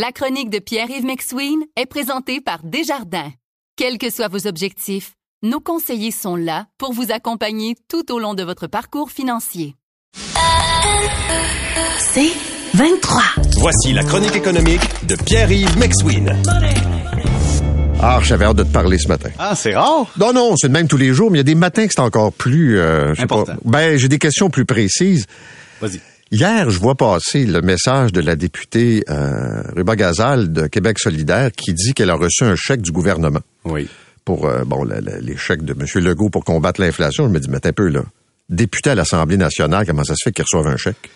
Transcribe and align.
La 0.00 0.12
chronique 0.12 0.48
de 0.48 0.60
Pierre-Yves 0.60 1.04
McSween 1.04 1.58
est 1.74 1.86
présentée 1.86 2.40
par 2.40 2.60
Desjardins. 2.62 3.32
Quels 3.74 3.98
que 3.98 4.10
soient 4.10 4.28
vos 4.28 4.46
objectifs, 4.46 5.14
nos 5.42 5.58
conseillers 5.58 6.12
sont 6.12 6.36
là 6.36 6.66
pour 6.78 6.92
vous 6.92 7.10
accompagner 7.10 7.74
tout 7.88 8.12
au 8.12 8.20
long 8.20 8.34
de 8.34 8.44
votre 8.44 8.68
parcours 8.68 9.10
financier. 9.10 9.74
C'est 11.98 12.30
23. 12.74 13.22
Voici 13.58 13.92
la 13.92 14.04
chronique 14.04 14.36
économique 14.36 14.82
de 15.08 15.16
Pierre-Yves 15.16 15.76
McSween. 15.76 16.32
Ah, 18.00 18.20
j'avais 18.22 18.44
hâte 18.44 18.54
de 18.58 18.62
te 18.62 18.72
parler 18.72 18.98
ce 18.98 19.08
matin. 19.08 19.30
Ah, 19.36 19.56
c'est 19.56 19.74
rare? 19.74 20.06
Non, 20.16 20.32
non, 20.32 20.54
c'est 20.56 20.68
le 20.68 20.74
même 20.74 20.86
tous 20.86 20.96
les 20.96 21.12
jours, 21.12 21.32
mais 21.32 21.38
il 21.38 21.40
y 21.40 21.42
a 21.42 21.42
des 21.42 21.56
matins 21.56 21.88
que 21.88 21.92
c'est 21.92 22.00
encore 22.02 22.32
plus... 22.32 22.78
euh, 22.78 23.14
Important. 23.18 23.54
pas. 23.56 23.60
Ben, 23.64 23.98
j'ai 23.98 24.06
des 24.06 24.20
questions 24.20 24.48
plus 24.48 24.64
précises. 24.64 25.26
Vas-y. 25.80 26.00
Hier, 26.30 26.68
je 26.68 26.78
vois 26.78 26.94
passer 26.94 27.46
le 27.46 27.62
message 27.62 28.12
de 28.12 28.20
la 28.20 28.36
députée 28.36 29.02
euh, 29.08 29.62
Ruba 29.74 29.96
Gazal 29.96 30.52
de 30.52 30.66
Québec 30.66 30.98
solidaire 30.98 31.50
qui 31.52 31.72
dit 31.72 31.94
qu'elle 31.94 32.10
a 32.10 32.16
reçu 32.16 32.44
un 32.44 32.54
chèque 32.54 32.82
du 32.82 32.92
gouvernement 32.92 33.40
Oui. 33.64 33.88
pour 34.26 34.46
euh, 34.46 34.64
bon 34.64 34.84
le- 34.84 35.00
le- 35.00 35.20
les 35.20 35.36
chèques 35.38 35.62
de 35.64 35.72
M. 35.72 35.86
Legault 36.04 36.28
pour 36.28 36.44
combattre 36.44 36.82
l'inflation. 36.82 37.24
Je 37.28 37.32
me 37.32 37.40
dis, 37.40 37.48
mais 37.48 37.66
un 37.66 37.72
peu 37.72 37.88
là. 37.88 38.02
Député 38.50 38.90
à 38.90 38.94
l'Assemblée 38.94 39.38
nationale, 39.38 39.86
comment 39.86 40.04
ça 40.04 40.14
se 40.14 40.24
fait 40.24 40.32
qu'il 40.32 40.42
reçoive 40.44 40.66
un 40.66 40.76
chèque? 40.76 41.10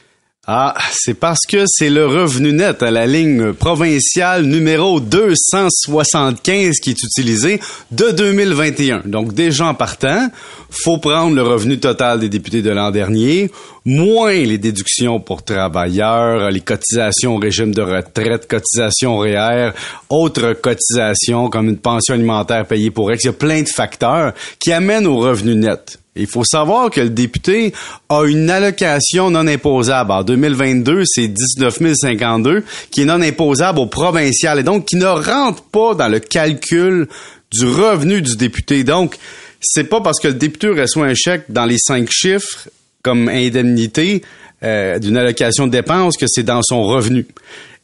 Ah, 0.49 0.75
c'est 0.91 1.15
parce 1.15 1.47
que 1.49 1.63
c'est 1.69 1.89
le 1.89 2.05
revenu 2.05 2.53
net 2.53 2.83
à 2.83 2.91
la 2.91 3.07
ligne 3.07 3.53
provinciale 3.53 4.43
numéro 4.43 4.99
275 4.99 6.81
qui 6.83 6.91
est 6.91 7.01
utilisé 7.01 7.61
de 7.93 8.11
2021. 8.11 9.03
Donc 9.05 9.35
déjà 9.35 9.67
en 9.67 9.75
partant, 9.75 10.31
faut 10.69 10.99
prendre 10.99 11.37
le 11.37 11.43
revenu 11.43 11.79
total 11.79 12.19
des 12.19 12.29
députés 12.29 12.61
de 12.61 12.71
l'an 12.71 12.91
dernier, 12.91 13.53
moins 13.85 14.33
les 14.33 14.59
déductions 14.59 15.21
pour 15.21 15.45
travailleurs, 15.45 16.51
les 16.51 16.61
cotisations 16.61 17.37
au 17.37 17.39
régime 17.39 17.73
de 17.73 17.83
retraite, 17.83 18.49
cotisations 18.49 19.19
REER, 19.19 19.71
autres 20.09 20.55
cotisations 20.55 21.51
comme 21.51 21.69
une 21.69 21.79
pension 21.79 22.15
alimentaire 22.15 22.67
payée 22.67 22.91
pour 22.91 23.12
ex. 23.12 23.23
Il 23.23 23.27
y 23.29 23.31
a 23.31 23.34
plein 23.34 23.62
de 23.62 23.69
facteurs 23.69 24.33
qui 24.59 24.73
amènent 24.73 25.06
au 25.06 25.19
revenu 25.19 25.55
net. 25.55 26.02
Il 26.15 26.27
faut 26.27 26.45
savoir 26.45 26.91
que 26.91 27.01
le 27.01 27.09
député 27.09 27.73
a 28.11 28.25
une 28.25 28.51
allocation 28.51 29.31
non 29.31 29.47
imposable. 29.47 30.13
En 30.13 30.23
2022, 30.23 31.05
c'est 31.07 31.29
19 31.29 31.95
052 31.95 32.65
qui 32.91 33.03
est 33.03 33.05
non 33.07 33.23
imposable 33.23 33.79
au 33.79 33.87
provincial 33.87 34.59
et 34.59 34.63
donc 34.63 34.85
qui 34.85 34.97
ne 34.97 35.07
rentre 35.07 35.63
pas 35.63 35.95
dans 35.95 36.09
le 36.09 36.21
calcul 36.21 37.09
du 37.51 37.67
revenu 37.67 38.21
du 38.21 38.37
député. 38.37 38.85
Donc, 38.85 39.17
c'est 39.61 39.85
pas 39.85 40.03
parce 40.03 40.21
que 40.21 40.29
le 40.29 40.35
député 40.35 40.69
reçoit 40.69 41.07
un 41.07 41.15
chèque 41.15 41.45
dans 41.49 41.65
les 41.65 41.79
cinq 41.79 42.11
chiffres 42.11 42.69
comme 43.03 43.29
indemnité 43.29 44.23
euh, 44.63 44.99
d'une 44.99 45.17
allocation 45.17 45.67
de 45.67 45.73
dépenses 45.73 46.17
que 46.17 46.27
c'est 46.29 46.43
dans 46.43 46.61
son 46.63 46.83
revenu. 46.83 47.27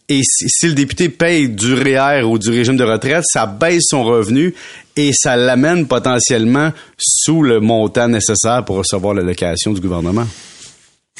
Et 0.08 0.22
si, 0.22 0.48
si 0.48 0.66
le 0.68 0.72
député 0.74 1.08
paye 1.10 1.48
du 1.50 1.74
REER 1.74 2.22
ou 2.22 2.38
du 2.38 2.48
régime 2.50 2.76
de 2.76 2.84
retraite, 2.84 3.24
ça 3.30 3.44
baisse 3.46 3.82
son 3.88 4.04
revenu 4.04 4.54
et 4.96 5.10
ça 5.12 5.36
l'amène 5.36 5.86
potentiellement 5.86 6.72
sous 6.96 7.42
le 7.42 7.60
montant 7.60 8.08
nécessaire 8.08 8.64
pour 8.64 8.76
recevoir 8.76 9.12
l'allocation 9.14 9.72
du 9.72 9.80
gouvernement. 9.80 10.26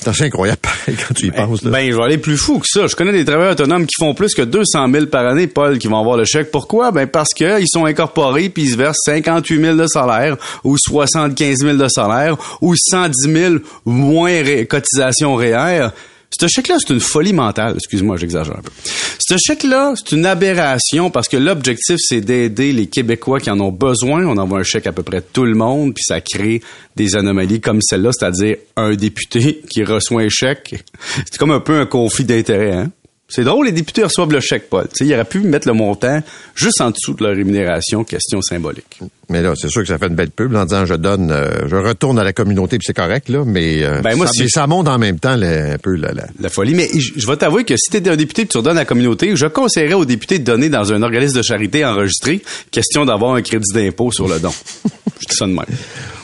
C'est 0.00 0.22
incroyable 0.22 0.61
pareil, 0.62 0.97
quand 0.97 1.12
tu 1.12 1.27
y 1.27 1.30
penses. 1.33 1.62
Là. 1.64 1.70
Ben, 1.72 1.91
je 1.91 1.97
vais 1.97 2.03
aller 2.05 2.19
plus 2.19 2.36
fou 2.36 2.61
que 2.61 2.67
ça. 2.69 2.86
Je 2.86 2.95
connais 2.95 3.11
des 3.12 3.25
travailleurs 3.25 3.53
autonomes 3.55 3.84
qui 3.84 3.97
font 3.98 4.14
plus 4.14 4.33
que 4.33 4.42
200 4.42 4.91
000 4.92 5.06
par 5.06 5.27
année, 5.27 5.48
Paul, 5.48 5.77
qui 5.78 5.89
vont 5.89 5.98
avoir 5.98 6.17
le 6.17 6.25
chèque. 6.25 6.52
Pourquoi? 6.52 6.92
Ben, 6.92 7.08
parce 7.08 7.30
que 7.34 7.61
ils 7.61 7.67
sont 7.69 7.84
incorporés 7.84 8.48
puis 8.48 8.62
ils 8.62 8.70
se 8.70 8.77
versent 8.77 9.00
58 9.05 9.61
000 9.61 9.77
de 9.77 9.86
salaire 9.89 10.36
ou 10.62 10.77
75 10.78 11.56
000 11.58 11.77
de 11.77 11.89
salaire 11.89 12.36
ou 12.62 12.75
110 12.77 13.12
000 13.33 13.55
moins 13.84 14.30
ré- 14.30 14.67
cotisation 14.67 15.34
REER. 15.34 15.89
Ce 16.30 16.46
chèque-là, 16.46 16.76
c'est 16.78 16.92
une 16.92 17.00
folie 17.00 17.32
mentale. 17.32 17.74
Excuse-moi, 17.76 18.16
j'exagère 18.16 18.56
un 18.56 18.62
peu. 18.62 18.70
Ce 19.18 19.34
chèque-là, 19.44 19.94
c'est 19.96 20.14
une 20.14 20.26
aberration 20.26 21.10
parce 21.10 21.28
que 21.28 21.36
l'objectif, 21.36 21.96
c'est 21.98 22.20
d'aider 22.20 22.72
les 22.72 22.86
Québécois 22.86 23.40
qui 23.40 23.50
en 23.50 23.58
ont 23.60 23.72
besoin. 23.72 24.24
On 24.24 24.36
envoie 24.36 24.60
un 24.60 24.62
chèque 24.62 24.86
à 24.86 24.92
peu 24.92 25.02
près 25.02 25.20
tout 25.20 25.44
le 25.44 25.54
monde, 25.54 25.94
puis 25.94 26.04
ça 26.04 26.20
crée 26.20 26.62
des 26.96 27.16
anomalies 27.16 27.60
comme 27.60 27.80
celle-là, 27.83 28.11
c'est-à-dire 28.12 28.56
un 28.77 28.94
député 28.94 29.62
qui 29.68 29.83
reçoit 29.83 30.22
un 30.22 30.28
chèque. 30.28 30.84
C'est 31.17 31.38
comme 31.38 31.50
un 31.50 31.61
peu 31.61 31.80
un 31.80 31.86
conflit 31.86 32.24
d'intérêt, 32.24 32.72
hein? 32.72 32.90
C'est 33.30 33.44
drôle, 33.44 33.66
les 33.66 33.72
députés 33.72 34.02
reçoivent 34.05 34.33
le 34.33 34.40
chèque, 34.40 34.70
Paul. 34.70 34.84
Tu 34.89 34.90
sais, 34.94 35.06
ils 35.06 35.12
auraient 35.12 35.27
pu 35.27 35.40
mettre 35.40 35.68
le 35.68 35.74
montant 35.74 36.22
juste 36.55 36.80
en 36.80 36.90
dessous 36.90 37.12
de 37.12 37.22
leur 37.24 37.36
rémunération, 37.36 38.02
question 38.02 38.40
symbolique. 38.40 39.00
Mais 39.28 39.42
là, 39.42 39.52
c'est 39.55 39.68
sûr 39.68 39.83
que 39.83 39.89
ça 39.89 39.98
fait 39.98 40.06
une 40.06 40.14
belle 40.14 40.30
pub 40.30 40.50
là, 40.52 40.62
en 40.62 40.64
disant 40.64 40.86
je 40.86 40.94
donne, 40.94 41.30
euh, 41.30 41.50
je 41.68 41.77
retourne 41.77 42.18
à 42.18 42.24
la 42.24 42.33
communauté, 42.33 42.78
puis 42.78 42.86
c'est 42.86 42.96
correct, 42.96 43.28
là, 43.28 43.44
mais, 43.46 43.83
euh, 43.84 44.00
Ben, 44.00 44.17
moi, 44.17 44.27
ça, 44.27 44.33
si- 44.33 44.42
mais 44.44 44.48
ça 44.48 44.67
monte 44.67 44.88
en 44.88 44.98
même 44.98 45.18
temps 45.20 45.36
là, 45.36 45.74
un 45.74 45.77
peu 45.78 45.94
la, 45.96 46.12
la- 46.14 46.27
La 46.40 46.48
folie. 46.48 46.72
Mais 46.74 46.88
je, 46.94 47.12
je 47.17 47.27
vais 47.27 47.36
t'avouer 47.36 47.64
que 47.64 47.77
si 47.77 47.90
t'es 47.90 48.08
un 48.08 48.17
député 48.17 48.42
et 48.42 48.46
que 48.46 48.52
tu 48.52 48.56
redonnes 48.58 48.78
à 48.78 48.80
la 48.80 48.86
communauté, 48.86 49.36
je 49.36 49.46
conseillerais 49.46 49.92
aux 49.94 50.06
députés 50.06 50.38
de 50.38 50.44
donner 50.44 50.70
dans 50.70 50.90
un 50.94 51.02
organisme 51.02 51.36
de 51.36 51.42
charité 51.42 51.84
enregistré, 51.84 52.42
question 52.70 53.05
d'avoir 53.05 53.34
un 53.34 53.42
crédit 53.42 53.74
d'impôt 53.74 54.11
sur 54.11 54.27
le 54.27 54.38
don. 54.40 54.52
je 55.20 55.27
dis 55.28 55.36
ça 55.36 55.44
de 55.46 55.52
même. 55.52 55.67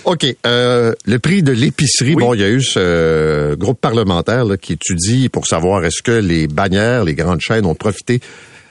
OK. 0.04 0.26
Euh, 0.46 0.92
le 1.06 1.18
prix 1.18 1.42
de 1.42 1.52
l'épicerie, 1.52 2.14
Oui. 2.14 2.22
bon, 2.22 2.34
il 2.34 2.40
y 2.40 2.44
a 2.44 2.48
eu 2.50 2.62
ce 2.62 2.78
euh, 2.78 3.56
groupe 3.56 3.80
parlementaire 3.80 4.44
là, 4.44 4.56
qui 4.56 4.74
étudie 4.74 5.28
pour 5.28 5.46
savoir 5.46 5.84
est-ce 5.84 6.02
que 6.02 6.12
les 6.12 6.46
bannières, 6.46 7.04
les 7.04 7.14
grandes 7.14 7.40
chaînes 7.40 7.64
ont 7.64 7.74
profité 7.74 8.20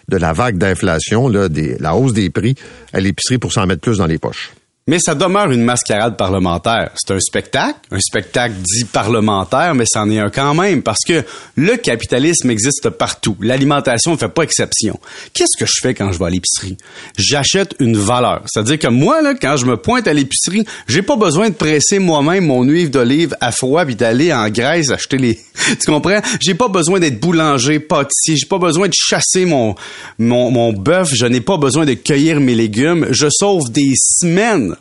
de 0.10 0.18
la 0.18 0.34
vague 0.34 0.58
d'inflation, 0.58 1.30
la 1.30 1.96
hausse 1.96 2.14
des 2.14 2.30
prix 2.30 2.56
à 2.92 3.00
l'épicerie 3.00 3.38
pour 3.38 3.54
s'en 3.54 3.66
mettre 3.66 3.82
plus 3.82 3.98
dans 3.98 4.06
les 4.08 4.18
poches. 4.18 4.52
Mais 4.86 5.00
ça 5.00 5.16
demeure 5.16 5.50
une 5.50 5.64
mascarade 5.64 6.18
parlementaire. 6.18 6.92
C'est 6.96 7.14
un 7.14 7.20
spectacle, 7.22 7.80
un 7.90 8.02
spectacle 8.02 8.56
dit 8.56 8.84
parlementaire, 8.84 9.74
mais 9.76 9.86
c'en 9.88 10.10
est 10.12 10.20
un 10.20 10.30
quand 10.30 10.54
même, 10.54 10.82
parce 10.82 11.06
que 11.08 11.24
le 11.56 11.78
capitalisme 11.78 12.50
existe 12.50 12.90
partout. 12.90 13.38
L'alimentation 13.40 14.12
ne 14.12 14.18
fait 14.18 14.28
pas 14.28 14.44
exception. 14.44 15.00
Qu'est-ce 15.34 15.58
que 15.58 15.66
je 15.66 15.80
fais 15.82 15.94
quand 15.94 16.12
je 16.12 16.20
vais 16.20 16.26
à 16.26 16.30
l'épicerie? 16.30 16.78
J'achète 17.18 17.76
une 17.80 17.96
valeur. 17.96 18.42
C'est-à-dire 18.46 18.78
que 18.78 18.90
moi, 18.90 19.22
là, 19.22 19.36
quand 19.36 19.56
je 19.56 19.66
me 19.66 19.78
pointe 19.78 20.06
à 20.06 20.14
l'épicerie, 20.14 20.66
j'ai 20.90 21.02
pas 21.02 21.16
besoin 21.16 21.50
de 21.50 21.56
presser 21.56 22.00
moi-même 22.00 22.46
mon 22.46 22.64
huile 22.64 22.92
d'olive 22.92 23.38
à 23.40 23.54
froid 23.54 23.86
puis 23.86 23.96
d'aller 23.96 24.34
en 24.34 24.50
Grèce 24.50 24.92
acheter 24.92 25.18
les... 25.18 25.40
tu 25.80 25.90
comprends? 25.90 26.20
J'ai 26.42 26.56
pas 26.56 26.68
besoin 26.68 27.00
d'être 27.00 27.22
boulanger, 27.22 27.80
pâtissier. 27.80 28.36
J'ai 28.36 28.48
pas 28.48 28.60
besoin 28.60 28.90
de 28.90 28.94
chasser 28.94 29.46
mon, 29.46 29.76
mon, 30.20 30.52
mon 30.52 30.74
bœuf. 30.74 31.14
Je 31.14 31.26
n'ai 31.26 31.40
pas 31.40 31.56
besoin 31.56 31.86
de 31.86 31.94
cueillir 31.94 32.42
mes 32.42 32.54
légumes. 32.54 33.08
Je 33.12 33.30
sauve 33.30 33.72
des 33.72 33.94
semaines 33.96 34.73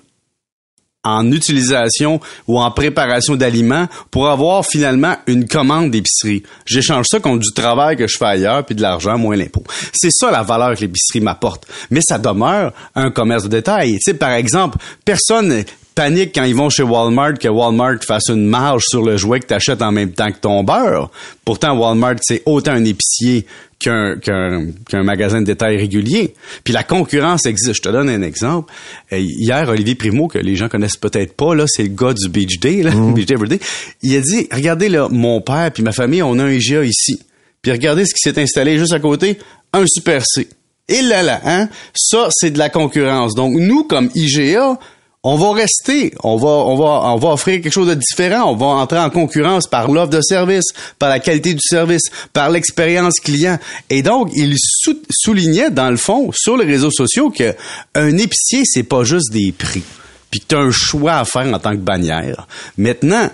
en 1.04 1.30
utilisation 1.32 2.20
ou 2.46 2.60
en 2.60 2.70
préparation 2.70 3.36
d'aliments 3.36 3.88
pour 4.10 4.28
avoir 4.28 4.64
finalement 4.64 5.16
une 5.26 5.48
commande 5.48 5.90
d'épicerie. 5.90 6.42
J'échange 6.64 7.06
ça 7.08 7.18
contre 7.18 7.40
du 7.40 7.52
travail 7.54 7.96
que 7.96 8.06
je 8.06 8.16
fais 8.16 8.26
ailleurs 8.26 8.64
puis 8.64 8.74
de 8.74 8.82
l'argent 8.82 9.18
moins 9.18 9.36
l'impôt. 9.36 9.64
C'est 9.92 10.12
ça 10.12 10.30
la 10.30 10.42
valeur 10.42 10.74
que 10.76 10.80
l'épicerie 10.80 11.20
m'apporte. 11.20 11.66
Mais 11.90 12.00
ça 12.02 12.18
demeure 12.18 12.72
un 12.94 13.10
commerce 13.10 13.44
de 13.44 13.48
détail. 13.48 13.94
Tu 13.94 13.98
sais, 14.02 14.14
par 14.14 14.32
exemple, 14.32 14.78
personne 15.04 15.64
panique 15.94 16.32
quand 16.34 16.44
ils 16.44 16.54
vont 16.54 16.70
chez 16.70 16.82
Walmart 16.82 17.34
que 17.34 17.48
Walmart 17.48 18.02
fasse 18.06 18.28
une 18.28 18.46
marge 18.46 18.84
sur 18.86 19.02
le 19.02 19.16
jouet 19.16 19.40
que 19.40 19.46
tu 19.46 19.54
achètes 19.54 19.82
en 19.82 19.92
même 19.92 20.12
temps 20.12 20.30
que 20.30 20.38
ton 20.38 20.64
beurre. 20.64 21.10
Pourtant, 21.44 21.76
Walmart, 21.76 22.16
c'est 22.22 22.42
autant 22.46 22.72
un 22.72 22.84
épicier 22.84 23.46
qu'un 23.78 24.16
qu'un 24.16 24.68
qu'un 24.88 25.02
magasin 25.02 25.40
de 25.40 25.46
détail 25.46 25.76
régulier. 25.76 26.34
Puis 26.64 26.72
la 26.72 26.84
concurrence 26.84 27.46
existe. 27.46 27.76
Je 27.76 27.82
te 27.82 27.88
donne 27.88 28.08
un 28.08 28.22
exemple. 28.22 28.72
Euh, 29.12 29.18
hier, 29.18 29.68
Olivier 29.68 29.94
Primo, 29.94 30.28
que 30.28 30.38
les 30.38 30.56
gens 30.56 30.68
connaissent 30.68 30.96
peut-être 30.96 31.34
pas, 31.34 31.54
là, 31.54 31.64
c'est 31.66 31.82
le 31.82 31.88
gars 31.88 32.14
du 32.14 32.28
Beach 32.28 32.60
Day, 32.60 32.82
là, 32.82 32.92
Beach 33.14 33.26
Day 33.26 33.34
Everyday. 33.34 33.60
Il 34.02 34.16
a 34.16 34.20
dit, 34.20 34.48
regardez 34.52 34.88
là, 34.88 35.08
mon 35.10 35.40
père 35.40 35.70
puis 35.72 35.82
ma 35.82 35.92
famille, 35.92 36.22
on 36.22 36.38
a 36.38 36.44
un 36.44 36.50
IGA 36.50 36.84
ici. 36.84 37.20
Puis 37.60 37.72
regardez 37.72 38.04
ce 38.06 38.14
qui 38.14 38.20
s'est 38.20 38.40
installé 38.40 38.78
juste 38.78 38.92
à 38.92 39.00
côté, 39.00 39.38
un 39.72 39.84
Super 39.86 40.22
C. 40.26 40.48
Et 40.88 41.02
là 41.02 41.22
là, 41.22 41.40
hein, 41.44 41.68
ça 41.94 42.28
c'est 42.30 42.50
de 42.50 42.58
la 42.58 42.68
concurrence. 42.68 43.34
Donc 43.34 43.54
nous, 43.54 43.84
comme 43.84 44.10
IGA, 44.14 44.78
on 45.24 45.36
va 45.36 45.52
rester, 45.52 46.12
on 46.24 46.36
va, 46.36 46.48
on 46.48 46.76
va, 46.76 47.12
on 47.12 47.16
va 47.16 47.28
offrir 47.28 47.62
quelque 47.62 47.72
chose 47.72 47.88
de 47.88 47.94
différent. 47.94 48.50
On 48.50 48.56
va 48.56 48.66
entrer 48.66 48.98
en 48.98 49.08
concurrence 49.08 49.68
par 49.68 49.88
l'offre 49.88 50.10
de 50.10 50.20
service, 50.20 50.64
par 50.98 51.08
la 51.10 51.20
qualité 51.20 51.54
du 51.54 51.60
service, 51.62 52.10
par 52.32 52.50
l'expérience 52.50 53.20
client. 53.20 53.58
Et 53.88 54.02
donc, 54.02 54.30
il 54.34 54.56
sou- 54.58 55.00
soulignait 55.10 55.70
dans 55.70 55.90
le 55.90 55.96
fond 55.96 56.30
sur 56.34 56.56
les 56.56 56.64
réseaux 56.64 56.90
sociaux 56.90 57.30
que 57.30 57.54
un 57.94 58.16
épicier, 58.18 58.62
c'est 58.64 58.82
pas 58.82 59.04
juste 59.04 59.32
des 59.32 59.52
prix. 59.52 59.84
Puis 60.30 60.40
que 60.40 60.56
as 60.56 60.58
un 60.58 60.70
choix 60.72 61.14
à 61.18 61.24
faire 61.24 61.46
en 61.54 61.58
tant 61.60 61.72
que 61.72 61.76
bannière. 61.76 62.48
Maintenant, 62.76 63.30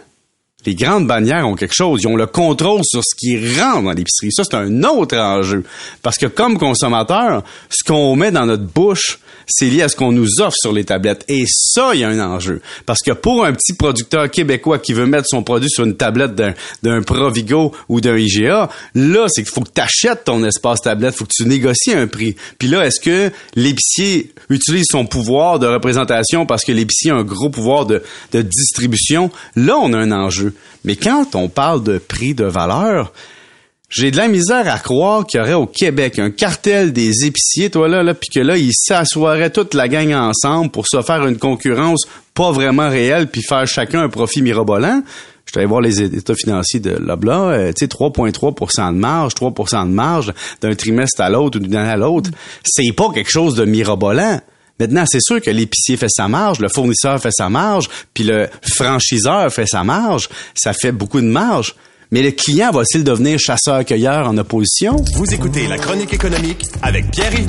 les 0.67 0.75
grandes 0.75 1.07
bannières 1.07 1.49
ont 1.49 1.55
quelque 1.55 1.75
chose. 1.75 2.01
Ils 2.03 2.09
ont 2.09 2.17
le 2.17 2.27
contrôle 2.27 2.83
sur 2.85 3.01
ce 3.03 3.15
qui 3.17 3.39
rentre 3.59 3.85
dans 3.85 3.93
l'épicerie. 3.93 4.33
Ça, 4.33 4.43
c'est 4.45 4.57
un 4.57 4.83
autre 4.83 5.17
enjeu. 5.17 5.65
Parce 6.03 6.19
que 6.19 6.27
comme 6.27 6.59
consommateur, 6.59 7.45
ce 7.71 7.83
qu'on 7.83 8.15
met 8.17 8.31
dans 8.33 8.45
notre 8.45 8.65
bouche, 8.65 9.21
c'est 9.49 9.67
lié 9.67 9.83
à 9.83 9.89
ce 9.89 9.97
qu'on 9.97 10.13
nous 10.13 10.41
offre 10.41 10.57
sur 10.61 10.73
les 10.73 10.85
tablettes. 10.85 11.25
Et 11.29 11.45
ça, 11.47 11.91
il 11.95 12.01
y 12.01 12.05
a 12.05 12.09
un 12.09 12.21
enjeu. 12.21 12.61
Parce 12.87 13.01
que 13.01 13.13
pour 13.13 13.45
un 13.45 13.53
petit 13.53 13.73
producteur 13.73 14.31
québécois 14.31 14.79
qui 14.79 14.93
veut 14.93 15.07
mettre 15.07 15.27
son 15.29 15.43
produit 15.43 15.71
sur 15.71 15.85
une 15.85 15.97
tablette 15.97 16.35
d'un, 16.35 16.55
d'un 16.83 17.03
Provigo 17.03 17.73
ou 17.89 18.01
d'un 18.01 18.17
IGA, 18.17 18.69
là, 18.95 19.27
c'est 19.29 19.43
qu'il 19.43 19.53
faut 19.53 19.63
que 19.63 19.71
tu 19.75 19.81
achètes 19.81 20.25
ton 20.25 20.45
espace 20.45 20.83
tablette, 20.83 21.15
faut 21.15 21.25
que 21.25 21.35
tu 21.35 21.47
négocies 21.47 21.93
un 21.93 22.07
prix. 22.07 22.37
Puis 22.59 22.69
là, 22.69 22.87
est-ce 22.87 23.01
que 23.01 23.31
l'épicier 23.57 24.33
utilise 24.51 24.87
son 24.91 25.07
pouvoir 25.07 25.59
de 25.59 25.67
représentation 25.67 26.47
parce 26.47 26.65
que 26.65 26.73
l'épicier 26.73 27.11
a 27.11 27.17
un 27.17 27.25
gros 27.25 27.51
pouvoir 27.51 27.87
de, 27.87 28.03
de 28.33 28.43
distribution? 28.43 29.31
Là, 29.57 29.77
on 29.77 29.93
a 29.93 29.99
un 29.99 30.13
enjeu. 30.13 30.55
Mais 30.85 30.97
quand 30.97 31.35
on 31.35 31.49
parle 31.49 31.83
de 31.83 31.99
prix 31.99 32.35
de 32.35 32.45
valeur, 32.45 33.13
J'ai 33.91 34.11
de 34.11 34.19
la 34.19 34.29
misère 34.29 34.71
à 34.71 34.79
croire 34.79 35.27
qu'il 35.27 35.41
y 35.41 35.43
aurait 35.43 35.55
au 35.55 35.67
Québec 35.67 36.19
un 36.19 36.31
cartel 36.31 36.93
des 36.93 37.25
épiciers, 37.25 37.71
toi 37.71 37.89
là, 37.89 38.03
là 38.03 38.13
puis 38.13 38.29
que 38.29 38.41
là, 38.41 38.59
ils 38.59 38.75
s'assoiraient 38.75 39.49
toute 39.49 39.73
la 39.73 39.89
gang 39.89 40.13
ensemble 40.13 40.71
pour 40.71 40.87
se 40.87 41.01
faire 41.01 41.27
une 41.27 41.39
concurrence 41.39 42.07
pas 42.35 42.53
vraiment 42.53 42.91
réelle, 42.91 43.29
puis 43.29 43.43
faire 43.43 43.67
chacun 43.67 44.03
un 44.03 44.11
profit 44.11 44.43
mirobolant. 44.43 45.03
Je 45.47 45.59
suis 45.59 45.67
voir 45.67 45.81
les 45.81 46.03
états 46.03 46.35
financiers 46.35 46.81
de 46.81 46.91
Lobla, 46.91 47.41
euh, 47.41 47.73
tu 47.73 47.87
sais, 47.87 47.87
3,3% 47.87 48.93
de 48.93 48.99
marge, 48.99 49.33
3% 49.35 49.89
de 49.89 49.93
marge 49.93 50.35
d'un 50.61 50.75
trimestre 50.75 51.23
à 51.23 51.31
l'autre 51.31 51.59
ou 51.59 51.63
d'une 51.63 51.75
année 51.75 51.89
à 51.89 51.97
l'autre. 51.97 52.31
C'est 52.63 52.93
pas 52.93 53.11
quelque 53.15 53.31
chose 53.31 53.55
de 53.55 53.65
mirobolant. 53.65 54.41
Maintenant, 54.79 55.05
c'est 55.09 55.23
sûr 55.23 55.41
que 55.41 55.51
l'épicier 55.51 55.97
fait 55.97 56.11
sa 56.11 56.29
marge, 56.29 56.61
le 56.61 56.69
fournisseur 56.69 57.19
fait 57.21 57.33
sa 57.33 57.49
marge, 57.49 57.89
puis 58.13 58.25
le 58.25 58.49
franchiseur 58.61 59.51
fait 59.51 59.67
sa 59.67 59.83
marge. 59.83 60.29
Ça 60.55 60.75
fait 60.75 60.93
beaucoup 60.93 61.23
de 61.23 61.27
marge. 61.27 61.75
Mais 62.11 62.23
le 62.23 62.31
client 62.31 62.71
va-t-il 62.71 63.05
devenir 63.05 63.39
chasseur-cueilleur 63.39 64.27
en 64.27 64.39
opposition? 64.39 64.97
Vous 65.15 65.35
écoutez 65.35 65.67
La 65.69 65.77
Chronique 65.77 66.15
économique 66.15 66.65
avec 66.81 67.11
Pierre-Yves. 67.11 67.49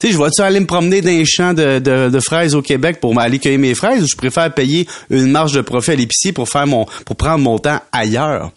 Tu 0.00 0.06
sais, 0.06 0.12
je 0.12 0.18
vais-tu 0.18 0.42
aller 0.42 0.60
me 0.60 0.66
promener 0.66 1.00
dans 1.00 1.08
les 1.10 1.24
champs 1.26 1.54
de, 1.54 1.80
de, 1.80 2.08
de 2.08 2.20
fraises 2.20 2.54
au 2.54 2.62
Québec 2.62 2.98
pour 3.00 3.18
aller 3.18 3.40
cueillir 3.40 3.58
mes 3.58 3.74
fraises 3.74 4.00
ou 4.02 4.06
je 4.08 4.14
préfère 4.16 4.54
payer 4.54 4.86
une 5.10 5.30
marge 5.32 5.52
de 5.54 5.60
profit 5.60 5.90
à 5.90 5.94
l'épicier 5.96 6.32
pour 6.32 6.48
faire 6.48 6.68
mon 6.68 6.86
pour 7.04 7.16
prendre 7.16 7.38
mon 7.42 7.58
temps 7.58 7.80
ailleurs? 7.90 8.52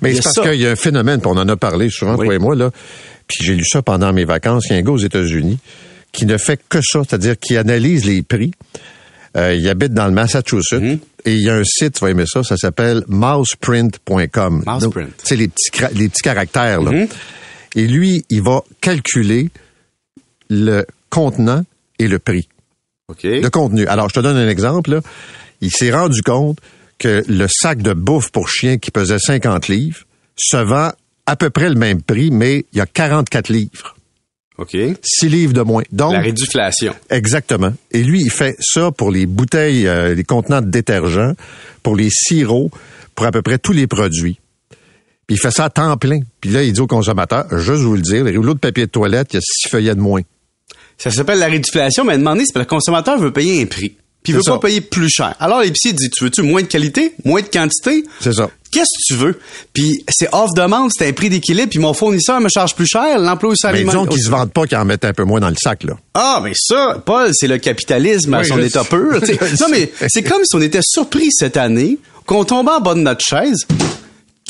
Mais 0.00 0.14
c'est 0.14 0.22
parce 0.22 0.40
qu'il 0.40 0.60
y 0.60 0.66
a 0.66 0.70
un 0.70 0.76
phénomène, 0.76 1.20
puis 1.20 1.30
on 1.30 1.36
en 1.36 1.46
a 1.48 1.56
parlé 1.56 1.90
souvent, 1.90 2.16
Oui. 2.16 2.26
toi 2.26 2.34
et 2.34 2.38
moi, 2.38 2.54
là, 2.54 2.70
puis 3.26 3.38
j'ai 3.42 3.54
lu 3.56 3.64
ça 3.64 3.82
pendant 3.82 4.10
mes 4.14 4.24
vacances, 4.24 4.64
il 4.70 4.72
y 4.72 4.76
a 4.76 4.78
un 4.78 4.82
gars 4.82 4.92
aux 4.92 4.96
États-Unis 4.98 5.58
qui 6.12 6.24
ne 6.24 6.38
fait 6.38 6.58
que 6.68 6.80
ça, 6.82 7.02
c'est-à-dire 7.06 7.38
qui 7.38 7.58
analyse 7.58 8.06
les 8.06 8.22
prix. 8.22 8.52
Euh, 9.36 9.54
il 9.54 9.68
habite 9.68 9.92
dans 9.92 10.06
le 10.06 10.12
Massachusetts 10.12 10.80
Mhm. 10.80 10.98
et 11.26 11.34
il 11.34 11.42
y 11.42 11.50
a 11.50 11.56
un 11.56 11.62
site, 11.64 11.96
tu 11.96 12.00
vas 12.04 12.10
aimer 12.10 12.24
ça, 12.26 12.42
ça 12.42 12.56
s'appelle 12.56 13.04
mouseprint.com. 13.06 14.64
Mouseprint. 14.66 15.10
C'est 15.22 15.36
les 15.36 15.48
petits, 15.48 15.70
les 15.94 16.08
petits 16.08 16.22
caractères. 16.22 16.80
Là. 16.80 16.90
Mhm. 16.90 17.08
Et 17.76 17.86
lui, 17.86 18.24
il 18.30 18.42
va 18.42 18.62
calculer 18.80 19.50
le 20.50 20.84
contenant 21.08 21.64
et 21.98 22.08
le 22.08 22.18
prix. 22.18 22.48
OK. 23.08 23.22
Le 23.24 23.48
contenu. 23.48 23.86
Alors, 23.86 24.08
je 24.10 24.14
te 24.14 24.20
donne 24.20 24.36
un 24.36 24.48
exemple. 24.48 24.90
Là. 24.90 25.00
Il 25.62 25.70
s'est 25.70 25.90
rendu 25.90 26.22
compte 26.22 26.58
que 26.98 27.24
le 27.26 27.46
sac 27.48 27.78
de 27.82 27.92
bouffe 27.94 28.30
pour 28.30 28.48
chien 28.48 28.76
qui 28.78 28.90
pesait 28.90 29.18
50 29.18 29.68
livres 29.68 30.00
se 30.36 30.58
vend 30.58 30.90
à 31.26 31.36
peu 31.36 31.50
près 31.50 31.68
le 31.68 31.74
même 31.76 32.02
prix, 32.02 32.30
mais 32.30 32.66
il 32.72 32.78
y 32.78 32.80
a 32.80 32.86
44 32.86 33.48
livres. 33.48 33.96
OK. 34.58 34.76
6 35.02 35.28
livres 35.28 35.52
de 35.54 35.62
moins. 35.62 35.82
Donc, 35.90 36.12
La 36.12 36.20
réduflation. 36.20 36.94
exactement. 37.08 37.72
Et 37.92 38.02
lui, 38.02 38.20
il 38.20 38.30
fait 38.30 38.56
ça 38.60 38.90
pour 38.90 39.10
les 39.10 39.24
bouteilles, 39.26 39.86
euh, 39.88 40.14
les 40.14 40.24
contenants 40.24 40.60
de 40.60 40.68
détergent, 40.68 41.34
pour 41.82 41.96
les 41.96 42.08
sirops, 42.10 42.70
pour 43.14 43.24
à 43.26 43.30
peu 43.32 43.40
près 43.42 43.58
tous 43.58 43.72
les 43.72 43.86
produits. 43.86 44.38
Puis 45.26 45.36
il 45.36 45.38
fait 45.38 45.50
ça 45.50 45.66
à 45.66 45.70
temps 45.70 45.96
plein. 45.96 46.20
Puis 46.40 46.50
là, 46.50 46.62
il 46.62 46.72
dit 46.74 46.80
aux 46.80 46.86
consommateurs, 46.86 47.46
juste 47.58 47.82
vous 47.82 47.94
le 47.94 48.02
dire, 48.02 48.24
les 48.24 48.36
rouleaux 48.36 48.54
de 48.54 48.58
papier 48.58 48.84
de 48.86 48.90
toilette, 48.90 49.28
il 49.32 49.36
y 49.36 49.38
a 49.38 49.42
6 49.42 49.68
feuillets 49.70 49.94
de 49.94 50.00
moins. 50.00 50.22
Ça 51.02 51.10
s'appelle 51.10 51.38
la 51.38 51.46
réduflation, 51.46 52.04
mais 52.04 52.18
demander, 52.18 52.44
c'est 52.44 52.52
que 52.52 52.58
le 52.58 52.66
consommateur 52.66 53.18
veut 53.18 53.32
payer 53.32 53.62
un 53.62 53.66
prix. 53.66 53.96
Puis 54.22 54.34
il 54.34 54.36
veut 54.36 54.42
pas 54.44 54.58
payer 54.58 54.82
plus 54.82 55.08
cher. 55.08 55.34
Alors 55.40 55.62
l'épicier 55.62 55.94
dit, 55.94 56.10
tu 56.10 56.24
veux-tu 56.24 56.42
moins 56.42 56.60
de 56.60 56.66
qualité, 56.66 57.14
moins 57.24 57.40
de 57.40 57.46
quantité? 57.46 58.04
C'est 58.20 58.34
ça. 58.34 58.50
Qu'est-ce 58.70 58.84
que 58.84 59.14
tu 59.14 59.14
veux? 59.14 59.38
Puis 59.72 60.04
c'est 60.10 60.28
off-demande, 60.32 60.90
c'est 60.94 61.08
un 61.08 61.12
prix 61.12 61.30
d'équilibre, 61.30 61.70
puis 61.70 61.78
mon 61.78 61.94
fournisseur 61.94 62.38
me 62.40 62.48
charge 62.48 62.74
plus 62.74 62.86
cher, 62.86 63.18
l'emploi 63.18 63.52
aussi 63.52 63.66
Mais 63.72 63.82
disons 63.82 64.04
qu'ils 64.04 64.22
se 64.22 64.28
vendent 64.28 64.52
pas 64.52 64.66
qu'ils 64.66 64.76
en 64.76 64.84
mettent 64.84 65.06
un 65.06 65.14
peu 65.14 65.24
moins 65.24 65.40
dans 65.40 65.48
le 65.48 65.56
sac, 65.60 65.84
là. 65.84 65.94
Ah, 66.14 66.40
mais 66.44 66.52
ça, 66.54 67.02
Paul, 67.04 67.30
c'est 67.32 67.48
le 67.48 67.56
capitalisme 67.56 68.34
à 68.34 68.44
son 68.44 68.58
je 68.58 68.62
état 68.62 68.84
pur. 68.84 69.14
non, 69.60 69.66
mais 69.70 69.90
c'est 70.08 70.22
comme 70.22 70.44
si 70.44 70.54
on 70.54 70.60
était 70.60 70.82
surpris 70.82 71.32
cette 71.32 71.56
année, 71.56 71.98
qu'on 72.26 72.44
tombait 72.44 72.72
en 72.72 72.80
bas 72.80 72.94
de 72.94 73.00
notre 73.00 73.24
chaise, 73.24 73.66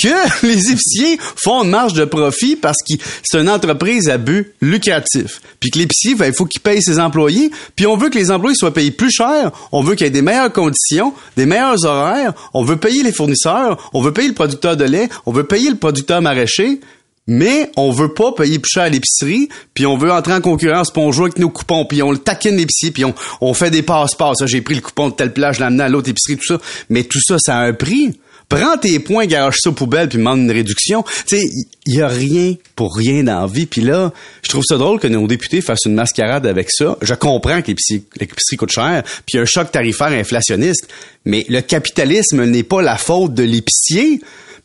que 0.00 0.46
les 0.46 0.70
épiciers 0.70 1.18
font 1.36 1.64
une 1.64 1.70
marge 1.70 1.94
de 1.94 2.04
profit 2.04 2.56
parce 2.56 2.78
que 2.78 2.94
c'est 3.22 3.38
une 3.38 3.48
entreprise 3.48 4.08
à 4.08 4.18
but 4.18 4.54
lucratif. 4.60 5.40
Puis 5.58 5.70
que 5.70 5.78
l'épicier, 5.78 6.14
ben, 6.14 6.26
il 6.26 6.34
faut 6.34 6.46
qu'il 6.46 6.60
paye 6.60 6.82
ses 6.82 6.98
employés. 6.98 7.50
Puis 7.76 7.86
on 7.86 7.96
veut 7.96 8.10
que 8.10 8.18
les 8.18 8.30
employés 8.30 8.56
soient 8.56 8.74
payés 8.74 8.90
plus 8.90 9.10
cher. 9.10 9.50
On 9.72 9.82
veut 9.82 9.94
qu'il 9.94 10.06
y 10.06 10.08
ait 10.08 10.10
des 10.10 10.22
meilleures 10.22 10.52
conditions, 10.52 11.12
des 11.36 11.46
meilleurs 11.46 11.84
horaires. 11.84 12.32
On 12.54 12.64
veut 12.64 12.76
payer 12.76 13.02
les 13.02 13.12
fournisseurs. 13.12 13.90
On 13.92 14.00
veut 14.00 14.12
payer 14.12 14.28
le 14.28 14.34
producteur 14.34 14.76
de 14.76 14.84
lait. 14.84 15.08
On 15.26 15.32
veut 15.32 15.44
payer 15.44 15.70
le 15.70 15.76
producteur 15.76 16.22
maraîcher. 16.22 16.80
Mais 17.26 17.70
on 17.76 17.92
veut 17.92 18.12
pas 18.12 18.32
payer 18.32 18.58
plus 18.58 18.70
cher 18.70 18.82
à 18.84 18.88
l'épicerie, 18.88 19.48
puis 19.72 19.86
on 19.86 19.96
veut 19.96 20.10
entrer 20.10 20.32
en 20.32 20.40
concurrence, 20.40 20.90
puis 20.90 21.00
on 21.00 21.12
joue 21.12 21.24
avec 21.24 21.38
nos 21.38 21.48
coupons, 21.48 21.84
puis 21.84 22.02
on 22.02 22.10
le 22.10 22.18
taquine 22.18 22.56
l'épicier, 22.56 22.90
puis 22.90 23.04
on, 23.40 23.54
fait 23.54 23.70
des 23.70 23.82
passe-passe. 23.82 24.38
Ça, 24.38 24.46
J'ai 24.46 24.62
pris 24.62 24.74
le 24.74 24.80
coupon 24.80 25.10
de 25.10 25.14
telle 25.14 25.32
plage, 25.32 25.56
je 25.56 25.60
l'ai 25.60 25.66
amené 25.66 25.84
à 25.84 25.88
l'autre 25.88 26.08
épicerie, 26.08 26.38
tout 26.38 26.46
ça. 26.46 26.60
Mais 26.88 27.04
tout 27.04 27.20
ça, 27.24 27.36
ça 27.38 27.58
a 27.58 27.60
un 27.60 27.72
prix. 27.72 28.18
Prends 28.50 28.76
tes 28.76 28.98
points, 28.98 29.26
garage 29.26 29.58
ça 29.60 29.70
aux 29.70 29.72
puis 29.72 29.86
demande 29.86 30.40
une 30.40 30.50
réduction. 30.50 31.04
Tu 31.24 31.38
sais, 31.38 31.42
il 31.86 31.94
y 31.94 32.02
a 32.02 32.08
rien 32.08 32.56
pour 32.74 32.96
rien 32.96 33.22
dans 33.22 33.42
la 33.42 33.46
vie. 33.46 33.64
Puis 33.64 33.80
là, 33.80 34.12
je 34.42 34.48
trouve 34.48 34.64
ça 34.64 34.76
drôle 34.76 34.98
que 34.98 35.06
nos 35.06 35.28
députés 35.28 35.60
fassent 35.60 35.84
une 35.86 35.94
mascarade 35.94 36.44
avec 36.46 36.68
ça. 36.68 36.98
Je 37.00 37.14
comprends 37.14 37.62
que 37.62 37.68
l'épicerie 37.68 38.56
coûte 38.58 38.72
cher, 38.72 39.04
puis 39.24 39.38
un 39.38 39.44
choc 39.44 39.70
tarifaire 39.70 40.08
inflationniste. 40.08 40.88
Mais 41.24 41.46
le 41.48 41.60
capitalisme 41.60 42.44
n'est 42.44 42.64
pas 42.64 42.82
la 42.82 42.96
faute 42.96 43.34
de 43.34 43.44
l'épicier. 43.44 44.20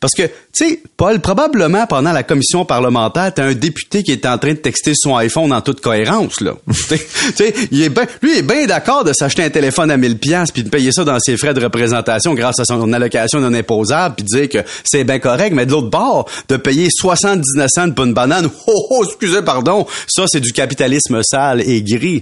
Parce 0.06 0.14
que, 0.14 0.32
tu 0.54 0.70
sais, 0.70 0.80
Paul, 0.98 1.20
probablement 1.20 1.88
pendant 1.88 2.12
la 2.12 2.22
commission 2.22 2.64
parlementaire, 2.64 3.34
t'as 3.34 3.44
un 3.44 3.56
député 3.56 4.04
qui 4.04 4.12
est 4.12 4.28
en 4.28 4.38
train 4.38 4.52
de 4.52 4.60
texter 4.60 4.92
son 4.94 5.16
iPhone 5.16 5.52
en 5.52 5.62
toute 5.62 5.82
cohérence, 5.82 6.42
là. 6.42 6.54
Tu 6.68 6.98
sais, 7.36 7.90
ben, 7.90 8.06
lui, 8.22 8.38
est 8.38 8.44
bien 8.44 8.68
d'accord 8.68 9.04
de 9.04 9.14
s'acheter 9.14 9.42
un 9.42 9.50
téléphone 9.50 9.90
à 9.90 9.98
1000 9.98 10.20
pièces 10.20 10.52
puis 10.52 10.62
de 10.62 10.70
payer 10.70 10.92
ça 10.92 11.06
dans 11.06 11.20
ses 11.20 11.38
frais 11.38 11.56
de 11.56 11.60
représentation 11.60 12.36
grâce 12.36 12.60
à 12.60 12.66
son 12.66 12.94
allocation 12.94 13.40
non 13.40 13.52
imposable 13.52 14.14
puis 14.18 14.26
de 14.26 14.42
dire 14.42 14.48
que 14.48 14.70
c'est 14.84 15.04
bien 15.06 15.18
correct, 15.18 15.56
mais 15.56 15.66
de 15.66 15.72
l'autre 15.72 15.90
bord, 15.90 16.30
de 16.50 16.58
payer 16.58 16.90
79 16.92 17.68
cents 17.74 17.90
pour 17.90 18.06
une 18.06 18.14
banane, 18.14 18.48
oh, 18.68 18.88
oh, 18.92 19.06
excusez, 19.06 19.42
pardon, 19.42 19.88
ça, 20.06 20.26
c'est 20.28 20.40
du 20.40 20.54
capitalisme 20.54 21.20
sale 21.24 21.68
et 21.68 21.82
gris. 21.82 22.22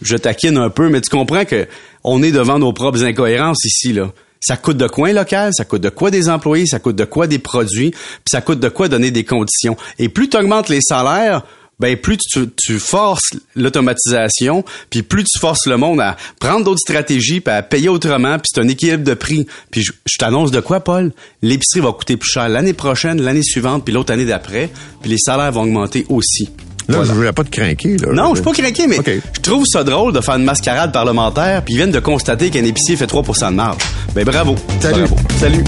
Je 0.00 0.16
taquine 0.16 0.56
un 0.56 0.70
peu, 0.70 0.88
mais 0.88 1.02
tu 1.02 1.10
comprends 1.10 1.44
que 1.44 1.68
on 2.04 2.22
est 2.22 2.32
devant 2.32 2.58
nos 2.58 2.72
propres 2.72 3.04
incohérences 3.04 3.66
ici, 3.66 3.92
là. 3.92 4.12
Ça 4.40 4.56
coûte 4.56 4.76
de 4.76 4.86
quoi 4.86 5.08
un 5.08 5.12
local, 5.12 5.52
ça 5.54 5.64
coûte 5.64 5.82
de 5.82 5.88
quoi 5.88 6.10
des 6.10 6.28
employés, 6.28 6.66
ça 6.66 6.78
coûte 6.78 6.96
de 6.96 7.04
quoi 7.04 7.26
des 7.26 7.38
produits, 7.38 7.90
puis 7.90 8.30
ça 8.30 8.40
coûte 8.40 8.60
de 8.60 8.68
quoi 8.68 8.88
donner 8.88 9.10
des 9.10 9.24
conditions. 9.24 9.76
Et 9.98 10.08
plus 10.08 10.28
tu 10.28 10.36
augmentes 10.36 10.68
les 10.68 10.80
salaires, 10.80 11.42
ben 11.80 11.96
plus 11.96 12.16
tu, 12.16 12.48
tu 12.56 12.78
forces 12.78 13.30
l'automatisation, 13.54 14.64
puis 14.90 15.02
plus 15.02 15.24
tu 15.24 15.38
forces 15.38 15.66
le 15.66 15.76
monde 15.76 16.00
à 16.00 16.16
prendre 16.40 16.64
d'autres 16.64 16.80
stratégies, 16.80 17.40
puis 17.40 17.54
à 17.54 17.62
payer 17.62 17.88
autrement, 17.88 18.38
puis 18.38 18.50
c'est 18.52 18.60
un 18.60 18.68
équilibre 18.68 19.04
de 19.04 19.14
prix. 19.14 19.46
Puis 19.70 19.82
je, 19.82 19.92
je 20.06 20.16
t'annonce 20.18 20.50
de 20.50 20.60
quoi, 20.60 20.80
Paul? 20.80 21.12
L'épicerie 21.42 21.80
va 21.80 21.92
coûter 21.92 22.16
plus 22.16 22.30
cher 22.30 22.48
l'année 22.48 22.72
prochaine, 22.72 23.22
l'année 23.22 23.42
suivante, 23.42 23.84
puis 23.84 23.94
l'autre 23.94 24.12
année 24.12 24.24
d'après, 24.24 24.70
puis 25.00 25.10
les 25.10 25.18
salaires 25.18 25.52
vont 25.52 25.62
augmenter 25.62 26.04
aussi. 26.08 26.48
Là, 26.88 26.96
Voilà. 26.96 27.04
je 27.04 27.12
voulais 27.16 27.32
pas 27.32 27.44
te 27.44 27.50
craquer, 27.50 27.96
là. 27.98 28.12
Non, 28.12 28.30
je 28.30 28.36
suis 28.36 28.44
pas 28.44 28.52
craqué, 28.52 28.86
mais 28.86 28.98
OK. 28.98 29.10
je 29.34 29.40
trouve 29.42 29.64
ça 29.66 29.84
drôle 29.84 30.12
de 30.14 30.20
faire 30.22 30.36
une 30.36 30.44
mascarade 30.44 30.90
parlementaire, 30.92 31.62
puis 31.62 31.74
ils 31.74 31.76
viennent 31.76 31.90
de 31.90 32.00
constater 32.00 32.48
qu'un 32.50 32.64
épicier 32.64 32.96
fait 32.96 33.06
3% 33.06 33.50
de 33.50 33.54
marge. 33.56 33.82
Ben 34.14 34.24
bravo. 34.24 34.54
Salut. 34.80 35.02
Bravo. 35.06 35.16
Salut. 35.38 35.64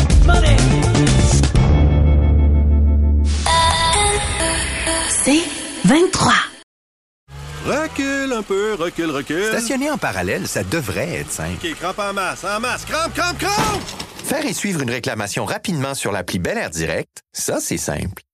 C'est 5.11 5.43
23. 5.85 6.33
Recule 7.67 8.33
un 8.33 8.43
peu, 8.43 8.75
recule, 8.75 9.11
recule. 9.11 9.45
Stationner 9.49 9.91
en 9.91 9.99
parallèle, 9.99 10.47
ça 10.49 10.63
devrait 10.65 11.17
être 11.21 11.31
simple. 11.31 11.59
OK, 11.63 11.75
crampe 11.79 11.99
en 11.99 12.13
masse, 12.15 12.45
en 12.45 12.59
masse, 12.61 12.85
crampe, 12.87 13.15
crampe, 13.15 13.39
crampe! 13.39 13.83
Faire 14.25 14.47
et 14.47 14.53
suivre 14.55 14.81
une 14.81 14.91
réclamation 14.91 15.45
rapidement 15.45 15.95
sur 15.95 16.13
l'appli 16.13 16.39
Bel 16.39 16.57
Air 16.57 16.71
Direct, 16.71 17.11
ça, 17.33 17.59
c'est 17.61 17.77
simple. 17.77 18.23